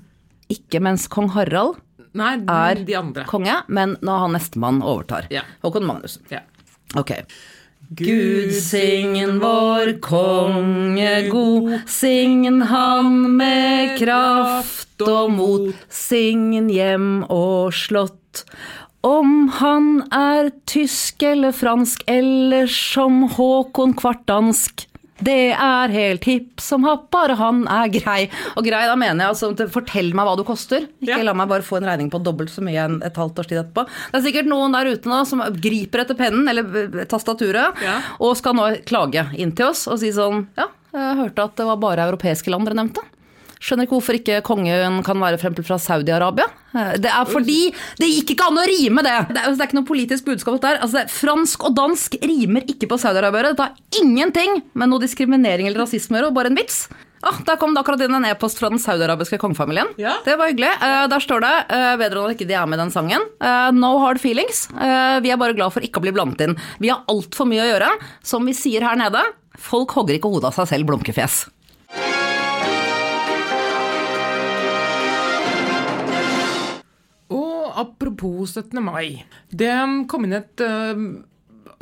ikke 0.50 0.82
mens 0.82 1.08
kong 1.08 1.30
Harald 1.36 1.78
Nei, 2.18 2.34
er 2.50 2.82
konge, 3.30 3.60
men 3.70 3.96
når 4.02 4.24
han 4.26 4.34
nestemann 4.34 4.82
overtar. 4.82 5.28
Ja. 5.30 5.44
Håkon 5.64 5.86
Magnus. 5.86 6.18
Ja. 6.34 6.42
Ok. 6.98 7.12
Gud 7.90 8.52
singen 8.54 9.40
vår 9.42 9.96
konge 10.06 11.14
god, 11.32 11.72
singen 11.90 12.62
han 12.70 13.16
med 13.34 13.96
kraft 13.98 15.02
og 15.02 15.32
mot, 15.34 15.72
singen 15.90 16.68
hjem 16.70 17.24
og 17.34 17.74
slott. 17.74 18.44
Om 19.02 19.50
han 19.58 19.90
er 20.14 20.52
tysk 20.70 21.26
eller 21.26 21.56
fransk, 21.56 22.06
eller 22.06 22.70
som 22.70 23.24
Håkon 23.34 23.98
kvartdansk. 23.98 24.86
Det 25.24 25.52
er 25.52 25.92
helt 25.94 26.24
hipp 26.30 26.62
som 26.64 26.86
happ, 26.88 27.10
bare 27.12 27.36
han 27.40 27.66
er 27.68 27.90
grei. 27.92 28.30
Og 28.56 28.64
grei, 28.64 28.86
da 28.88 28.96
mener 29.00 29.26
jeg 29.26 29.34
altså 29.34 29.70
fortell 29.74 30.14
meg 30.16 30.26
hva 30.30 30.36
du 30.40 30.44
koster. 30.48 30.86
Ikke 31.04 31.18
Ja. 31.18 31.24
la 31.28 31.34
meg 31.36 31.50
bare 31.52 31.66
få 31.66 31.78
en 31.78 31.88
regning 31.90 32.10
på 32.14 32.22
dobbelt 32.24 32.50
så 32.54 32.64
mye 32.64 32.86
enn 32.86 33.02
et 33.04 33.16
halvt 33.20 33.40
års 33.40 33.48
tid 33.52 33.60
etterpå. 33.60 33.86
Det 34.14 34.22
er 34.22 34.26
sikkert 34.32 34.48
noen 34.48 34.72
der 34.72 34.92
ute 34.94 35.10
nå 35.12 35.26
som 35.28 35.44
griper 35.60 36.06
etter 36.06 36.16
pennen 36.16 36.48
eller 36.48 36.64
eh, 37.02 37.06
tastaturet 37.06 37.76
Ja. 37.84 38.00
og 38.20 38.38
skal 38.40 38.54
nå 38.56 38.70
klage 38.86 39.28
inn 39.38 39.52
til 39.52 39.68
oss 39.74 39.88
og 39.88 40.00
si 40.00 40.12
sånn 40.16 40.48
Ja, 40.58 40.68
jeg 40.94 41.18
hørte 41.20 41.44
at 41.44 41.56
det 41.60 41.66
var 41.66 41.78
bare 41.78 42.08
europeiske 42.10 42.50
land 42.50 42.66
dere 42.66 42.76
nevnte. 42.80 43.04
Skjønner 43.60 43.86
ikke 43.86 43.98
hvorfor 43.98 44.16
ikke 44.16 44.38
kongen 44.48 45.02
kan 45.04 45.20
være 45.20 45.40
frem 45.42 45.58
fra 45.60 45.76
Saudi-Arabia. 45.84 46.46
Eh, 46.72 46.94
Det 47.04 47.12
er 47.12 47.28
fordi 47.28 47.60
det 48.00 48.08
gikk 48.08 48.32
ikke 48.36 48.48
an 48.48 48.62
å 48.62 48.64
rime 48.70 49.04
det! 49.04 49.18
Det 49.34 49.42
er, 49.42 49.52
det 49.52 49.60
er 49.60 49.68
ikke 49.68 49.80
noe 49.82 49.90
politisk 49.90 50.30
budskap 50.30 50.62
der. 50.64 50.80
Altså, 50.86 51.04
fransk 51.12 51.68
og 51.68 51.76
dansk 51.76 52.16
rimer 52.24 52.64
ikke 52.72 52.88
på 52.88 53.00
Saudi-Arabia. 53.02 53.52
Det 53.52 53.66
har 53.68 53.76
ingenting 54.00 54.62
med 54.74 54.90
noe 54.94 55.04
diskriminering 55.04 55.68
eller 55.68 55.84
rasisme 55.84 56.18
å 56.18 56.22
gjøre, 56.24 56.36
bare 56.40 56.54
en 56.54 56.60
vits. 56.62 56.88
Ah, 57.20 57.36
der 57.44 57.58
kom 57.60 57.74
det 57.76 57.82
akkurat 57.82 58.00
inn 58.06 58.16
en 58.16 58.24
e-post 58.30 58.62
fra 58.62 58.70
den 58.72 58.80
saudiarabiske 58.80 59.36
kongefamilien. 59.42 59.90
Ja. 60.00 60.14
Det 60.24 60.38
var 60.40 60.54
hyggelig. 60.54 60.70
Uh, 60.80 61.04
der 61.12 61.20
står 61.20 61.44
det, 61.44 61.52
uh, 61.68 61.98
vedrørende 62.00 62.32
at 62.32 62.38
ikke 62.40 62.48
de 62.48 62.56
er 62.56 62.70
med 62.72 62.80
i 62.80 62.84
den 62.86 62.94
sangen, 62.96 63.26
uh, 63.44 63.68
no 63.76 63.98
hard 64.00 64.22
feelings. 64.24 64.70
Uh, 64.72 65.20
vi 65.20 65.34
er 65.34 65.42
bare 65.42 65.58
glad 65.58 65.76
for 65.76 65.84
ikke 65.84 66.00
å 66.00 66.06
bli 66.08 66.16
blandet 66.16 66.46
inn. 66.48 66.56
Vi 66.80 66.94
har 66.94 67.04
altfor 67.12 67.50
mye 67.52 67.66
å 67.66 67.68
gjøre. 67.74 67.92
Som 68.24 68.48
vi 68.48 68.56
sier 68.56 68.88
her 68.88 68.96
nede, 68.96 69.20
folk 69.60 69.92
hogger 70.00 70.16
ikke 70.16 70.32
hodet 70.32 70.54
av 70.54 70.62
seg 70.62 70.72
selv, 70.72 70.88
blunkefjes. 70.94 71.42
Apropos 77.80 78.46
17. 78.56 78.80
mai. 78.84 79.24
Det 79.52 79.72
kom 80.12 80.28
inn 80.28 80.36
et 80.40 80.64
eh, 80.66 81.06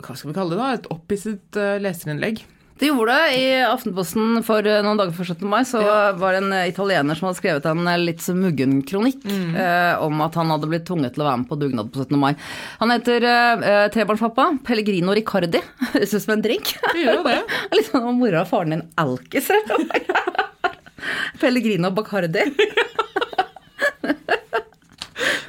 Hva 0.04 0.14
skal 0.16 0.32
vi 0.32 0.38
kalle 0.38 0.54
det? 0.54 0.62
da? 0.62 0.70
Et 0.78 0.92
opphisset 0.94 1.58
eh, 1.60 1.80
leserinnlegg. 1.84 2.44
Det 2.78 2.92
gjorde 2.92 3.10
det. 3.10 3.38
I 3.42 3.46
Aftenposten 3.66 4.44
for 4.46 4.62
eh, 4.70 4.84
noen 4.86 5.00
dager 5.00 5.16
før 5.18 5.32
17. 5.34 5.48
mai 5.50 5.64
så 5.66 5.80
var 6.22 6.36
det 6.36 6.42
en 6.44 6.52
eh, 6.54 6.68
italiener 6.70 7.18
som 7.18 7.26
hadde 7.26 7.40
skrevet 7.40 7.66
en 7.72 7.88
litt 8.04 8.22
muggen 8.38 8.76
kronikk 8.86 9.26
eh, 9.26 9.96
om 10.06 10.22
at 10.22 10.38
han 10.38 10.54
hadde 10.54 10.70
blitt 10.70 10.86
tvunget 10.86 11.16
til 11.16 11.26
å 11.26 11.30
være 11.32 11.40
med 11.42 11.50
på 11.50 11.58
dugnad 11.58 11.90
på 11.90 12.06
17. 12.06 12.14
mai. 12.22 12.36
Han 12.84 12.94
heter 12.94 13.26
eh, 13.32 13.88
trebarnspappa 13.96 14.46
Pellegrino 14.68 15.16
Riccardi. 15.18 15.64
Høres 15.96 16.14
ut 16.14 16.22
som 16.28 16.36
en 16.38 16.46
drink. 16.46 16.76
Det 16.94 17.02
gjør 17.08 17.24
det. 17.26 17.40
Litt 17.80 17.90
sånn 17.90 18.06
om 18.14 18.22
mora 18.22 18.46
og 18.46 18.52
faren 18.54 18.78
din 18.78 18.86
alkiser. 19.02 19.58
Pellegrino 21.42 21.90
Bacardi. 21.98 22.46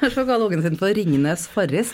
Jeg 0.09 0.15
skal 0.15 0.25
kalle 0.25 0.47
ungen 0.47 0.63
sin 0.65 0.77
for 0.79 0.89
Ringnes 0.97 1.43
Farris. 1.53 1.91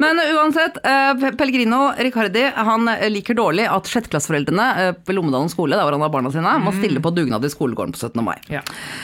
Men 0.00 0.16
uansett, 0.32 0.78
eh, 0.80 1.26
Pellegrino 1.36 1.90
Riccardi 2.00 2.46
han 2.56 2.88
eh, 2.88 3.04
liker 3.12 3.36
dårlig 3.36 3.66
at 3.68 3.90
sjetteklasseforeldrene 3.92 4.68
eh, 4.80 4.92
ved 5.04 5.18
Lommedalen 5.18 5.52
skole, 5.52 5.76
der 5.76 5.84
hvor 5.84 5.92
han 5.92 6.04
har 6.06 6.12
barna 6.14 6.32
sine, 6.32 6.54
må 6.64 6.72
stille 6.78 7.02
på 7.04 7.12
dugnad 7.12 7.44
i 7.44 7.50
skolegården 7.52 7.92
på 7.92 8.00
17. 8.00 8.24
mai. 8.24 8.38
Ja. 8.48 8.62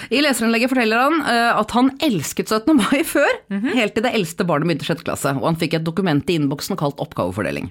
I 0.08 0.22
leserinnlegget 0.24 0.72
forteller 0.72 1.02
han 1.04 1.20
eh, 1.28 1.50
at 1.60 1.76
han 1.76 1.92
elsket 2.08 2.48
17. 2.48 2.72
mai 2.80 3.04
før, 3.14 3.36
helt 3.76 3.98
til 3.98 4.06
det 4.08 4.14
eldste 4.16 4.48
barnet 4.48 4.70
begynte 4.70 4.88
i 4.88 4.90
sjette 4.94 5.04
klasse, 5.04 5.34
og 5.36 5.44
han 5.50 5.60
fikk 5.60 5.76
et 5.76 5.84
dokument 5.84 6.32
i 6.32 6.38
innboksen 6.40 6.80
kalt 6.80 7.04
oppgavefordeling. 7.04 7.68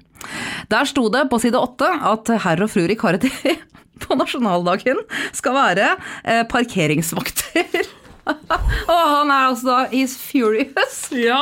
Der 0.69 0.85
sto 0.89 1.07
det 1.13 1.25
på 1.33 1.41
side 1.41 1.57
åtte 1.57 1.89
at 1.89 2.29
herr 2.45 2.61
og 2.61 2.69
fru 2.69 2.85
Riccardi 2.85 3.33
på 4.05 4.19
nasjonaldagen 4.19 5.01
skal 5.33 5.57
være 5.57 5.89
eh, 6.21 6.45
parkeringsvakter. 6.53 7.89
Og 8.93 9.01
han 9.09 9.31
er 9.31 9.49
altså 9.49 9.67
da 9.67 9.77
He's 9.91 10.13
furious. 10.19 10.99
Ja. 11.13 11.41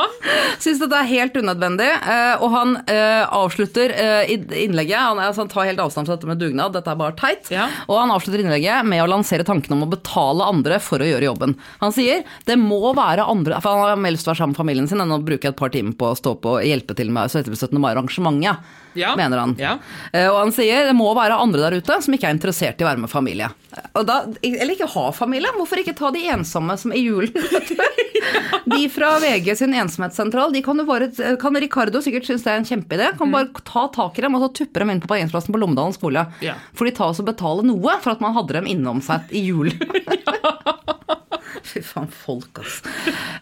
Syns 0.62 0.80
dette 0.82 0.98
er 0.98 1.08
helt 1.08 1.36
unødvendig. 1.38 1.88
eh, 1.88 2.42
Og 2.42 2.50
han 2.54 2.74
eh, 2.90 3.22
avslutter 3.28 3.94
eh, 3.94 4.32
innlegget 4.64 4.98
Han, 4.98 5.20
er, 5.20 5.30
altså, 5.30 5.44
han 5.44 5.52
tar 5.52 5.68
helt 5.70 5.82
avstand 5.82 6.08
fra 6.10 6.16
dette 6.16 6.28
med 6.30 6.40
dugnad, 6.42 6.74
dette 6.76 6.90
er 6.92 6.98
bare 6.98 7.16
teit. 7.18 7.50
Ja. 7.54 7.68
Og 7.86 7.98
han 8.00 8.12
avslutter 8.14 8.42
innlegget 8.42 8.86
med 8.88 9.04
å 9.04 9.08
lansere 9.10 9.46
tanken 9.46 9.76
om 9.76 9.86
å 9.86 9.90
betale 9.92 10.46
andre 10.48 10.80
for 10.82 11.02
å 11.02 11.08
gjøre 11.08 11.28
jobben. 11.30 11.56
Han 11.82 11.94
sier 11.94 12.24
det 12.48 12.58
må 12.60 12.80
være 12.98 13.26
andre 13.30 13.60
For 13.62 13.72
han 13.76 13.86
har 14.02 14.06
helst 14.10 14.28
vært 14.28 14.42
sammen 14.42 14.56
med 14.56 14.62
familien 14.62 14.90
sin 14.90 15.02
enn 15.02 15.14
å 15.14 15.22
bruke 15.22 15.52
et 15.52 15.58
par 15.58 15.72
timer 15.74 15.94
på 15.98 16.10
å 16.12 16.18
stå 16.18 16.34
på 16.42 16.56
og 16.58 16.66
hjelpe 16.66 16.96
til 16.98 17.12
med 17.14 17.30
17. 17.30 17.78
mai-arrangementet, 17.78 18.58
Ja. 18.98 19.14
mener 19.16 19.38
han. 19.42 19.54
Ja. 19.58 19.76
Eh, 20.12 20.28
Og 20.28 20.38
han 20.44 20.52
sier 20.54 20.86
det 20.88 20.96
må 20.96 21.08
være 21.16 21.38
andre 21.40 21.60
der 21.70 21.78
ute 21.80 21.98
som 22.04 22.14
ikke 22.14 22.28
er 22.30 22.36
interessert 22.36 22.80
i 22.80 22.84
å 22.84 22.90
være 22.90 23.02
med 23.04 23.10
familie. 23.12 23.48
Og 23.96 24.04
da, 24.06 24.22
eller 24.42 24.74
ikke 24.74 24.90
ha 24.92 25.06
familie. 25.16 25.52
Hvorfor 25.56 25.80
ikke 25.80 25.96
ta 25.96 26.10
de 26.12 26.26
ensomme 26.32 26.76
som 26.80 26.92
i 26.92 27.04
julen? 27.04 27.32
De 28.72 28.86
fra 28.88 29.16
VG 29.18 29.56
sin 29.58 29.72
ensomhetssentral, 29.74 30.52
de 30.54 30.60
kan 30.62 30.78
jo 30.78 30.84
bare 30.86 31.08
Kan 31.42 31.56
Ricardo 31.58 31.98
sikkert 32.00 32.28
synes 32.28 32.44
det 32.46 32.52
er 32.52 32.60
en 32.60 32.68
kjempeidé. 32.68 33.08
Kan 33.18 33.32
bare 33.34 33.50
ta 33.66 33.88
tak 33.92 34.16
i 34.18 34.22
dem 34.24 34.36
og 34.38 34.44
så 34.44 34.50
tuppe 34.62 34.80
dem 34.80 34.92
inn 34.94 35.00
på 35.02 35.10
parkeringsplassen 35.10 35.52
på 35.52 35.60
Lommedalen 35.60 35.96
skole. 35.96 36.22
Ja. 36.44 36.54
For 36.78 36.86
de 36.88 36.94
tar 36.96 37.10
oss 37.10 37.20
og 37.20 37.26
betaler 37.28 37.66
noe 37.66 37.98
for 38.04 38.14
at 38.14 38.22
man 38.22 38.36
hadde 38.36 38.54
dem 38.60 38.70
innom 38.70 39.02
seg 39.04 39.26
i 39.34 39.42
julen. 39.48 39.76
Fy 41.72 41.82
faen, 41.86 42.08
folk, 42.10 42.62
altså. 42.62 42.90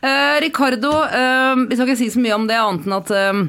Eh, 0.03 0.37
Ricardo, 0.45 0.91
eh, 1.05 1.55
vi 1.69 1.77
skal 1.79 1.89
ikke 1.89 2.01
si 2.01 2.11
så 2.15 2.23
mye 2.23 2.37
om 2.37 2.47
det 2.51 2.59
annet 2.61 2.87
enn 2.89 2.97
at 2.99 3.13
eh, 3.17 3.43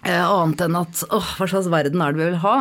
Eh, 0.00 0.24
annet 0.24 0.62
enn 0.64 0.78
at 0.80 1.02
åh, 1.12 1.34
hva 1.36 1.48
slags 1.50 1.68
verden 1.72 2.00
er 2.00 2.14
det 2.14 2.22
vi 2.22 2.30
vil 2.30 2.40
ha? 2.40 2.54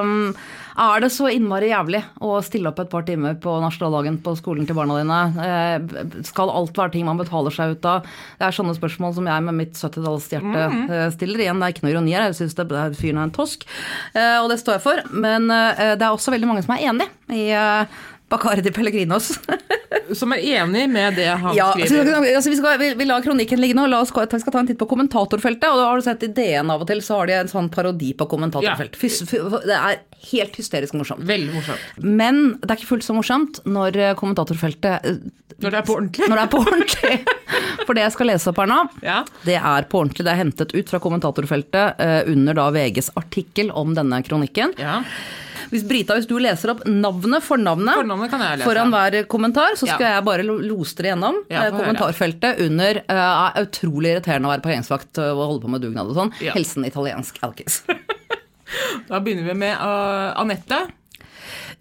Um, 0.00 0.34
er 0.78 1.02
det 1.02 1.10
så 1.10 1.26
innmari 1.34 1.72
jævlig 1.72 2.00
å 2.22 2.36
stille 2.44 2.70
opp 2.70 2.78
et 2.80 2.90
par 2.92 3.04
timer 3.06 3.34
på 3.42 3.56
nasjonaldagen 3.60 4.20
på 4.22 4.34
skolen 4.38 4.68
til 4.68 4.78
barna 4.78 5.00
dine? 5.00 5.18
Eh, 5.42 6.22
skal 6.28 6.52
alt 6.54 6.78
være 6.78 6.94
ting 6.94 7.06
man 7.08 7.18
betaler 7.18 7.54
seg 7.54 7.74
ut 7.74 7.88
av? 7.88 8.06
Det 8.38 8.46
er 8.46 8.54
sånne 8.54 8.76
spørsmål 8.78 9.16
som 9.18 9.28
jeg 9.28 9.46
med 9.48 9.58
mitt 9.58 9.74
70-tallshjerte 9.74 10.66
eh, 10.86 11.08
stiller. 11.16 11.42
Igjen, 11.44 11.58
det 11.58 11.68
er 11.68 11.74
ikke 11.74 11.86
noe 11.88 11.94
ironi 11.96 12.14
her, 12.14 12.28
jeg 12.30 12.38
syns 12.40 12.56
det 12.58 12.68
fyren 13.00 13.18
er 13.20 13.26
en 13.26 13.34
tosk, 13.34 13.66
eh, 14.14 14.36
og 14.38 14.52
det 14.52 14.60
står 14.62 14.78
jeg 14.78 14.86
for. 14.86 15.02
Men 15.12 15.50
det 15.50 15.98
er 15.98 16.12
også 16.12 16.32
veldig 16.34 16.48
mange 16.48 16.64
som 16.64 16.76
er 16.76 16.86
enig 16.88 17.08
i 17.34 17.50
Bacardi 18.28 18.70
Pellegrinos. 18.74 19.38
Som 20.18 20.32
er 20.32 20.40
enig 20.40 20.86
med 20.88 21.16
det 21.18 21.26
han 21.28 21.52
Ja, 21.56 21.70
så, 21.76 21.84
skriver. 21.84 22.16
altså, 22.36 22.50
vi, 22.52 22.56
skal, 22.56 22.78
vi, 22.80 22.86
vi 22.96 23.04
lar 23.08 23.20
kronikken 23.24 23.60
ligge 23.60 23.76
nå. 23.76 23.84
La 23.92 23.98
oss, 24.04 24.12
vi 24.16 24.40
skal 24.40 24.52
ta 24.54 24.60
en 24.62 24.68
titt 24.68 24.78
på 24.80 24.86
kommentatorfeltet. 24.88 25.66
Og 25.68 25.80
da 25.80 25.86
har 25.90 26.00
du 26.00 26.04
sett 26.06 26.24
i 26.24 26.30
DN 26.32 26.70
av 26.72 26.84
og 26.84 26.88
til 26.88 27.02
så 27.04 27.18
har 27.20 27.28
de 27.28 27.36
en 27.42 27.50
sånn 27.50 27.68
parodi 27.72 28.14
på 28.16 28.26
kommentatorfeltet. 28.30 28.96
Fys- 29.00 29.20
fy- 29.28 29.42
Det 29.68 29.76
er 29.76 29.98
helt 30.30 30.56
hysterisk 30.60 30.96
morsomt. 30.96 31.24
Veldig 31.28 31.52
morsomt. 31.56 31.90
Men 32.04 32.40
det 32.62 32.70
er 32.72 32.80
ikke 32.80 32.90
fullt 32.94 33.04
så 33.08 33.16
morsomt 33.16 33.60
når 33.68 33.96
eh, 34.00 34.14
kommentatorfeltet 34.18 35.08
eh, 35.08 35.18
Når 35.60 35.74
det 35.76 35.80
er 35.82 35.86
på 35.88 35.96
ordentlig. 35.98 36.28
Når 36.32 36.40
det 36.40 36.44
er 36.46 36.52
på 36.54 36.62
ordentlig. 36.64 37.18
For 37.88 37.96
det 37.96 38.06
jeg 38.06 38.14
skal 38.16 38.28
lese 38.32 38.50
opp 38.52 38.58
her 38.64 38.68
nå, 38.72 38.78
Ja. 39.04 39.18
det 39.48 39.58
er 39.60 39.88
på 39.92 40.00
ordentlig. 40.02 40.24
Det 40.28 40.32
er 40.34 40.40
hentet 40.40 40.72
ut 40.76 40.88
fra 40.92 41.00
kommentatorfeltet 41.04 42.00
eh, 42.04 42.20
under 42.32 42.56
da 42.60 42.68
VGs 42.74 43.12
artikkel 43.20 43.72
om 43.76 43.92
denne 43.96 44.20
kronikken. 44.26 44.72
Ja. 44.80 45.02
Hvis 45.68 45.84
Brita, 45.88 46.14
hvis 46.16 46.26
du 46.30 46.36
leser 46.40 46.70
opp 46.72 46.84
navnet, 46.88 47.42
for 47.44 47.60
navnet, 47.60 47.98
jeg 47.98 48.58
lese. 48.58 48.64
foran 48.64 48.90
hver 48.94 49.16
kommentar, 49.28 49.74
så 49.76 49.86
skal 49.86 50.00
Ja. 50.06 50.12
jeg 50.16 50.24
bare 50.24 50.42
lo- 50.46 50.58
lose 50.58 50.94
dere 50.96 51.12
gjennom 51.14 51.42
Ja, 51.50 51.64
eh, 51.66 51.70
kommentarfeltet 51.76 52.60
under 52.64 53.02
uh, 53.08 53.52
er 53.54 53.66
utrolig 53.66 54.14
irriterende 54.16 54.48
å 54.48 54.54
være 54.56 54.64
parkeringsvakt 54.64 55.18
og 55.18 55.42
holde 55.44 55.62
på 55.66 55.68
med 55.74 55.82
dugnad 55.82 56.08
og 56.08 56.16
sånn. 56.16 56.32
Ja. 56.40 56.52
Helsen 56.56 56.84
italiensk 56.88 57.38
alkis. 57.42 57.82
Da 59.08 59.18
begynner 59.24 59.46
vi 59.48 59.54
med 59.56 59.76
uh, 59.80 60.34
Anette. 60.40 60.82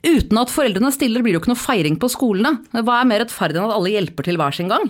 Uten 0.07 0.37
at 0.39 0.51
foreldrene 0.53 0.91
stiller, 0.93 1.19
blir 1.25 1.33
det 1.33 1.39
jo 1.39 1.43
ikke 1.43 1.51
noe 1.51 1.59
feiring 1.59 1.97
på 1.99 2.07
skolene. 2.13 2.61
Hva 2.71 3.01
er 3.01 3.09
mer 3.09 3.19
rettferdig 3.25 3.57
enn 3.59 3.67
at 3.67 3.75
alle 3.75 3.91
hjelper 3.91 4.23
til 4.23 4.37
hver 4.39 4.55
sin 4.55 4.69
gang? 4.71 4.85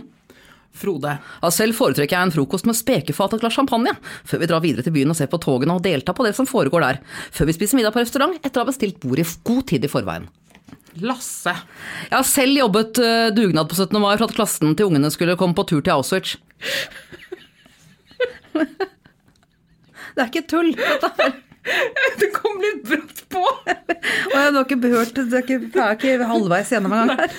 Frode. 0.78 1.18
Ja, 1.42 1.50
selv 1.54 1.74
foretrekker 1.78 2.16
jeg 2.18 2.28
en 2.28 2.34
frokost 2.36 2.68
med 2.70 2.78
spekefat 2.78 3.34
og 3.34 3.40
et 3.40 3.46
glass 3.46 3.58
champagne, 3.58 3.94
før 4.28 4.44
vi 4.44 4.50
drar 4.50 4.62
videre 4.62 4.86
til 4.86 4.94
byen 4.94 5.14
og 5.14 5.18
ser 5.18 5.30
på 5.32 5.40
togene 5.42 5.74
og 5.74 5.86
deltar 5.86 6.14
på 6.18 6.26
det 6.28 6.36
som 6.38 6.50
foregår 6.50 6.86
der, 6.86 7.00
før 7.34 7.50
vi 7.50 7.56
spiser 7.58 7.80
middag 7.80 7.96
på 7.96 8.04
restaurant 8.04 8.38
etter 8.44 8.60
å 8.60 8.66
ha 8.66 8.70
bestilt 8.70 9.00
bord 9.02 9.22
i 9.22 9.26
god 9.48 9.64
tid 9.72 9.88
i 9.88 9.92
forveien. 9.92 10.28
Lasse. 11.02 11.54
Jeg 12.10 12.16
har 12.16 12.26
selv 12.26 12.58
jobbet 12.58 13.02
eh, 13.04 13.30
dugnad 13.36 13.70
på 13.70 13.78
17. 13.78 13.98
mai 14.02 14.16
for 14.18 14.28
at 14.28 14.38
klassen 14.38 14.74
til 14.78 14.90
ungene 14.90 15.12
skulle 15.14 15.38
komme 15.40 15.58
på 15.58 15.68
tur 15.70 15.82
til 15.82 15.94
Auschwitz. 15.98 16.38
Det 20.18 20.24
er 20.24 20.32
ikke 20.32 20.48
tull. 20.50 20.72
dette 20.74 21.12
her. 21.20 21.36
Det 22.22 22.30
kom 22.36 22.60
litt 22.64 22.84
brått 22.88 23.24
på. 23.34 23.44
Og 23.44 24.36
jeg 24.36 24.54
har 24.56 24.60
ikke 24.64 24.92
hørt 24.94 25.18
det 25.18 25.26
er 25.28 25.44
ikke, 25.44 25.60
er 25.84 25.98
ikke 25.98 26.30
halvveis 26.30 26.72
gjennom 26.74 26.96
engang 26.96 27.20
her. 27.20 27.34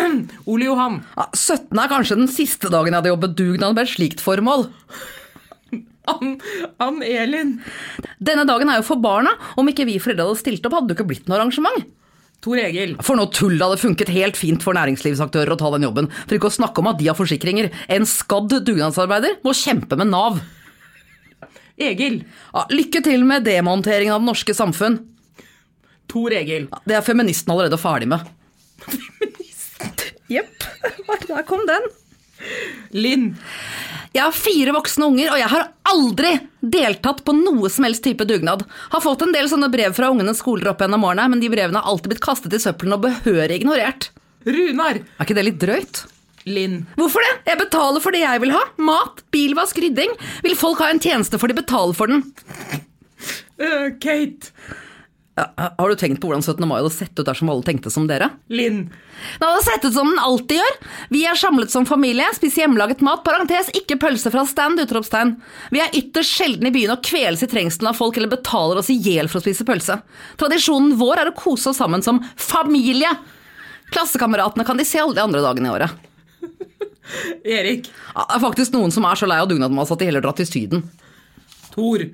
Ole 0.50 0.68
Johan. 0.68 1.00
17. 1.34 1.66
er 1.72 1.90
kanskje 1.92 2.20
den 2.20 2.30
siste 2.30 2.70
dagen 2.72 2.92
jeg 2.92 3.00
hadde 3.00 3.12
jobbet 3.14 3.34
dugnad 3.38 3.76
med 3.76 3.84
et 3.84 3.94
slikt 3.94 4.22
formål. 4.24 4.68
Ann 6.10 6.36
Ann 6.82 7.02
Elin. 7.06 7.56
Denne 8.18 8.46
dagen 8.48 8.70
er 8.70 8.80
jo 8.80 8.86
for 8.86 9.02
barna. 9.02 9.34
Om 9.58 9.70
ikke 9.70 9.86
vi 9.88 10.00
foreldre 10.02 10.30
hadde 10.30 10.42
stilt 10.42 10.64
opp, 10.66 10.78
hadde 10.78 10.92
det 10.92 10.98
ikke 10.98 11.10
blitt 11.12 11.28
noe 11.30 11.38
arrangement. 11.38 11.84
Tor 12.42 12.58
Egil. 12.58 12.96
For 13.06 13.14
noe 13.18 13.30
tull 13.30 13.54
hadde 13.62 13.78
funket 13.78 14.10
helt 14.10 14.38
fint 14.38 14.64
for 14.64 14.74
næringslivsaktører 14.74 15.54
å 15.54 15.58
ta 15.60 15.70
den 15.76 15.86
jobben. 15.86 16.08
For 16.24 16.38
ikke 16.38 16.50
å 16.50 16.56
snakke 16.58 16.82
om 16.82 16.90
at 16.90 16.98
de 16.98 17.06
har 17.06 17.18
forsikringer. 17.18 17.70
En 17.86 18.08
skadd 18.08 18.50
dugnadsarbeider 18.66 19.38
må 19.46 19.54
kjempe 19.54 19.98
med 20.00 20.10
Nav. 20.10 20.42
Egil. 21.80 22.20
Ja, 22.52 22.66
lykke 22.70 23.02
til 23.04 23.24
med 23.28 23.44
demonteringen 23.48 24.14
av 24.14 24.20
det 24.22 24.28
norske 24.30 24.54
samfunn. 24.56 24.98
Tor 26.12 26.34
Egil. 26.36 26.68
Ja, 26.70 26.80
Det 26.86 26.98
er 26.98 27.06
feministen 27.06 27.52
allerede 27.54 27.78
ferdig 27.80 28.08
med. 28.12 28.26
Jepp. 30.32 30.64
Der 31.28 31.42
kom 31.48 31.64
den. 31.68 31.88
Linn. 32.92 33.26
Jeg 34.12 34.26
har 34.26 34.34
fire 34.36 34.74
voksne 34.76 35.06
unger, 35.08 35.30
og 35.32 35.40
jeg 35.40 35.48
har 35.48 35.68
aldri 35.88 36.32
deltatt 36.60 37.22
på 37.24 37.32
noe 37.36 37.70
som 37.72 37.86
helst 37.86 38.04
type 38.04 38.26
dugnad. 38.28 38.64
Har 38.92 39.00
fått 39.04 39.24
en 39.24 39.32
del 39.32 39.48
sånne 39.48 39.70
brev 39.72 39.94
fra 39.96 40.10
ungenes 40.12 40.42
skoler 40.42 40.68
opp 40.72 40.82
gjennom 40.84 41.06
årene, 41.08 41.30
men 41.32 41.40
de 41.40 41.48
brevene 41.52 41.80
har 41.80 41.88
alltid 41.88 42.12
blitt 42.12 42.24
kastet 42.24 42.52
i 42.52 42.60
søppelen 42.60 42.98
og 42.98 43.06
behørig 43.06 43.62
ignorert. 43.62 44.10
Runar. 44.44 45.00
Er 45.00 45.24
ikke 45.24 45.38
det 45.38 45.46
litt 45.48 45.60
drøyt? 45.62 46.02
Linn. 46.48 46.82
Hvorfor 46.98 47.24
det? 47.24 47.32
Jeg 47.52 47.60
betaler 47.60 48.02
for 48.04 48.14
det 48.14 48.22
jeg 48.24 48.42
vil 48.42 48.54
ha. 48.54 48.62
Mat, 48.82 49.24
bilvask, 49.34 49.78
rydding. 49.82 50.14
Vil 50.46 50.56
folk 50.58 50.82
ha 50.82 50.90
en 50.92 51.02
tjeneste 51.02 51.38
for 51.40 51.50
de 51.50 51.58
betaler 51.58 51.96
for 51.96 52.10
den? 52.10 52.24
Øh, 53.62 53.92
Kate. 54.02 54.50
Ja, 55.32 55.46
har 55.78 55.88
du 55.88 55.96
tenkt 55.96 56.20
på 56.20 56.28
hvordan 56.28 56.42
17. 56.44 56.66
mai 56.68 56.76
hadde 56.82 56.92
sett 56.92 57.16
ut 57.16 57.24
dersom 57.24 57.48
alle 57.48 57.64
tenkte 57.64 57.88
som 57.90 58.04
dere? 58.08 58.28
Linn. 58.52 58.82
Det 59.40 59.46
hadde 59.46 59.62
sett 59.64 59.86
ut 59.86 59.94
som 59.94 60.10
den 60.10 60.20
alltid 60.20 60.58
gjør. 60.58 60.74
Vi 61.14 61.22
er 61.24 61.38
samlet 61.40 61.72
som 61.72 61.86
familie, 61.88 62.26
spiser 62.36 62.66
hjemmelaget 62.66 63.00
mat, 63.06 63.22
parentes, 63.24 63.70
ikke 63.78 63.96
pølse 64.02 64.28
fra 64.34 64.44
stand, 64.48 64.82
utropstegn. 64.82 65.32
Vi 65.72 65.80
er 65.80 65.96
ytterst 65.96 66.36
sjelden 66.36 66.68
i 66.68 66.74
byen 66.74 66.92
og 66.92 67.04
kveles 67.08 67.46
i 67.46 67.48
trengselen 67.48 67.88
av 67.88 67.96
folk 67.96 68.20
eller 68.20 68.34
betaler 68.34 68.82
oss 68.82 68.92
i 68.92 68.98
hjel 69.00 69.30
for 69.32 69.40
å 69.40 69.46
spise 69.46 69.64
pølse. 69.68 70.02
Tradisjonen 70.42 70.98
vår 71.00 71.24
er 71.24 71.32
å 71.32 71.36
kose 71.38 71.72
oss 71.72 71.80
sammen 71.80 72.04
som 72.04 72.20
familie. 72.36 73.14
Klassekameratene 73.92 74.68
kan 74.68 74.76
de 74.76 74.84
se 74.88 75.00
alle 75.00 75.16
de 75.16 75.24
andre 75.24 75.40
dagene 75.44 75.70
i 75.70 75.76
året. 75.78 75.96
Erik. 77.58 77.88
Ja, 78.14 78.26
det 78.26 78.36
er 78.36 78.44
faktisk 78.44 78.74
noen 78.74 78.92
som 78.94 79.06
er 79.08 79.18
så 79.18 79.28
lei 79.28 79.40
av 79.42 79.48
dugnadsmat 79.50 79.94
at 79.94 80.02
de 80.02 80.10
heller 80.10 80.24
drar 80.24 80.36
til 80.38 80.48
Syden. 80.48 80.84
Tor. 81.72 82.04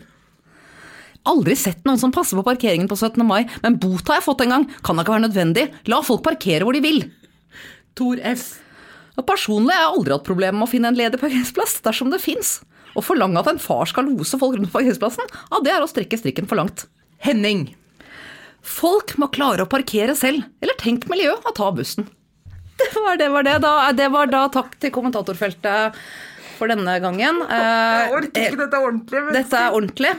Aldri 1.29 1.57
sett 1.59 1.85
noen 1.85 2.01
som 2.01 2.15
passer 2.15 2.39
på 2.39 2.47
parkeringen 2.47 2.89
på 2.89 2.97
17. 2.97 3.21
mai, 3.27 3.43
men 3.65 3.77
bot 3.81 4.07
har 4.09 4.21
jeg 4.21 4.29
fått 4.29 4.45
en 4.47 4.55
gang. 4.55 4.69
Kan 4.87 4.97
da 4.97 5.05
ikke 5.05 5.17
være 5.17 5.27
nødvendig. 5.27 5.67
La 5.91 6.01
folk 6.07 6.25
parkere 6.25 6.65
hvor 6.65 6.77
de 6.77 6.85
vil. 6.85 7.03
Tor 7.99 8.23
F. 8.33 8.49
Og 9.19 9.27
Personlig 9.27 9.75
har 9.75 9.89
jeg 9.89 9.97
aldri 9.97 10.15
hatt 10.15 10.29
problemer 10.29 10.61
med 10.61 10.69
å 10.69 10.71
finne 10.71 10.93
en 10.93 10.99
ledig 10.99 11.19
parkeringsplass, 11.21 11.81
dersom 11.85 12.13
det 12.15 12.23
fins. 12.23 12.61
Å 12.97 13.03
forlange 13.05 13.43
at 13.43 13.51
en 13.51 13.61
far 13.61 13.91
skal 13.91 14.07
lose 14.09 14.39
folk 14.41 14.57
rundt 14.57 14.73
parkeringsplassen, 14.73 15.35
ja, 15.51 15.61
det 15.65 15.75
er 15.75 15.85
å 15.85 15.91
strekke 15.91 16.19
strikken 16.21 16.49
for 16.51 16.61
langt. 16.61 16.87
Henning. 17.23 17.67
Folk 18.63 19.17
må 19.19 19.29
klare 19.35 19.67
å 19.67 19.71
parkere 19.71 20.15
selv, 20.19 20.47
eller 20.63 20.79
tenk 20.81 21.09
miljø 21.11 21.35
og 21.35 21.51
ta 21.59 21.69
bussen. 21.75 22.07
Det 22.83 22.91
var 22.95 23.19
det, 23.21 23.29
var 23.35 23.47
det. 23.47 23.59
Da, 23.65 23.75
det 23.97 24.09
var 24.15 24.31
da 24.31 24.47
takk 24.55 24.77
til 24.81 24.93
kommentatorfeltet 24.95 25.99
for 26.59 26.71
denne 26.71 26.95
gangen. 27.03 27.43
Jeg 27.51 28.13
orker 28.15 28.49
ikke 28.49 28.61
dette 28.65 28.79
er 28.79 28.87
ordentlig. 28.87 29.25
Dette 29.37 29.61
er 29.63 29.77
ordentlig. 29.77 30.15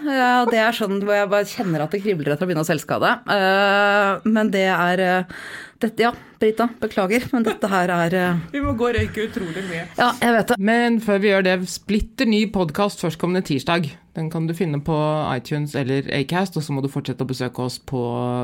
Det 0.52 0.62
er 0.64 0.78
sånn 0.78 1.00
hvor 1.04 1.18
jeg 1.18 1.32
bare 1.32 1.50
kjenner 1.50 1.84
at 1.86 1.96
det 1.96 2.04
kribler 2.04 2.36
etter 2.36 2.48
å 2.48 2.50
begynne 2.50 2.64
å 2.66 2.70
selvskade. 2.70 3.12
Eh, 3.36 4.30
Men 4.30 4.52
det 4.54 4.66
er 4.72 5.04
eh, 5.04 5.42
dette, 5.84 6.04
Ja, 6.04 6.14
Brita, 6.40 6.70
beklager, 6.80 7.26
men 7.34 7.44
dette 7.48 7.68
her 7.72 7.92
er 7.92 8.16
eh, 8.16 8.40
Vi 8.56 8.64
må 8.64 8.74
gå 8.80 8.88
og 8.90 8.96
røyke 8.96 9.28
utrolig 9.28 9.66
mye. 9.68 9.86
Ja, 10.00 10.14
jeg 10.24 10.36
vet 10.38 10.54
det. 10.54 10.60
Men 10.72 11.00
før 11.04 11.22
vi 11.24 11.32
gjør 11.34 11.48
det, 11.50 11.58
splitter 11.72 12.30
ny 12.32 12.46
podkast 12.56 13.04
førstkommende 13.04 13.44
tirsdag. 13.52 13.92
Den 14.16 14.32
kan 14.32 14.48
du 14.50 14.56
finne 14.58 14.80
på 14.84 14.96
iTunes 15.36 15.76
eller 15.80 16.08
Acast, 16.16 16.56
og 16.60 16.64
så 16.66 16.76
må 16.76 16.84
du 16.84 16.92
fortsette 16.92 17.24
å 17.24 17.30
besøke 17.30 17.68
oss 17.68 17.80
på 17.80 18.02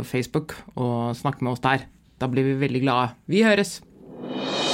Facebook 0.08 0.56
og 0.76 1.16
snakke 1.20 1.44
med 1.44 1.56
oss 1.56 1.64
der. 1.64 1.88
Da 2.20 2.28
blir 2.32 2.48
vi 2.48 2.60
veldig 2.62 2.84
glade. 2.86 3.12
Vi 3.32 3.44
høres! 3.44 3.80
you 4.24 4.65